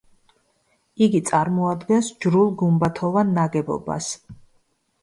იგი 1.07 1.21
წარმოადგენს 1.27 2.09
ჯვრულ–გუმბათოვან 2.25 3.35
ნაგებობას. 3.39 4.11